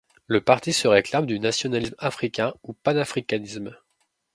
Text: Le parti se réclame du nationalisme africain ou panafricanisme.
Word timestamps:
Le 0.25 0.41
parti 0.41 0.73
se 0.73 0.87
réclame 0.87 1.27
du 1.27 1.39
nationalisme 1.39 1.93
africain 1.99 2.55
ou 2.63 2.73
panafricanisme. 2.73 3.77